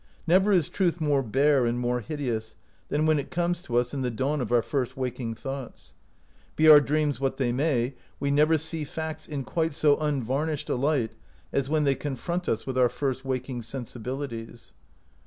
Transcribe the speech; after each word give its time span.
Never 0.25 0.51
is 0.51 0.67
truth 0.67 0.99
more 0.99 1.21
bare 1.21 1.67
and 1.67 1.77
more 1.79 1.99
hideous 1.99 2.55
than 2.89 3.05
when 3.05 3.19
it 3.19 3.29
comes 3.29 3.61
to 3.61 3.75
us 3.75 3.93
in 3.93 4.01
the 4.01 4.09
dawn 4.09 4.41
of 4.41 4.51
our 4.51 4.63
first 4.63 4.97
waking 4.97 5.35
thoughts. 5.35 5.93
Be 6.55 6.67
our 6.67 6.81
dreams 6.81 7.19
what 7.19 7.37
they 7.37 7.51
may, 7.51 7.93
we 8.19 8.31
never 8.31 8.57
see 8.57 8.83
facts 8.83 9.27
169 9.27 9.37
OUT 9.37 9.61
OF 9.61 9.99
BOHEMIA 9.99 10.17
in 10.17 10.23
quite 10.23 10.31
so 10.31 10.33
unvarnished 10.37 10.69
a 10.71 10.75
light 10.75 11.11
as 11.53 11.69
when 11.69 11.83
they 11.83 11.93
confront 11.93 12.49
us 12.49 12.65
with 12.65 12.79
our 12.79 12.89
first 12.89 13.23
waking 13.23 13.61
sensibilities. 13.61 14.73